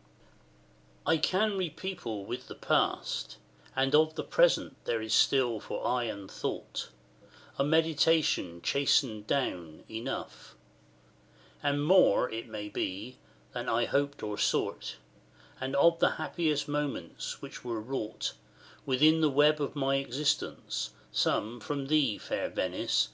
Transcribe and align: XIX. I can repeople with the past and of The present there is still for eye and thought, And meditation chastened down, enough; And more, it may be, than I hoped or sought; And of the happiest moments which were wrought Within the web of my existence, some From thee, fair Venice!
XIX. 0.00 0.98
I 1.08 1.16
can 1.18 1.56
repeople 1.58 2.24
with 2.24 2.48
the 2.48 2.54
past 2.54 3.36
and 3.76 3.94
of 3.94 4.14
The 4.14 4.24
present 4.24 4.82
there 4.86 5.02
is 5.02 5.12
still 5.12 5.60
for 5.60 5.86
eye 5.86 6.04
and 6.04 6.30
thought, 6.30 6.88
And 7.58 7.70
meditation 7.70 8.62
chastened 8.62 9.26
down, 9.26 9.84
enough; 9.90 10.54
And 11.62 11.84
more, 11.84 12.30
it 12.30 12.48
may 12.48 12.70
be, 12.70 13.18
than 13.52 13.68
I 13.68 13.84
hoped 13.84 14.22
or 14.22 14.38
sought; 14.38 14.96
And 15.60 15.76
of 15.76 15.98
the 15.98 16.12
happiest 16.12 16.66
moments 16.66 17.42
which 17.42 17.62
were 17.62 17.78
wrought 17.82 18.32
Within 18.86 19.20
the 19.20 19.28
web 19.28 19.60
of 19.60 19.76
my 19.76 19.96
existence, 19.96 20.94
some 21.12 21.60
From 21.60 21.88
thee, 21.88 22.16
fair 22.16 22.48
Venice! 22.48 23.10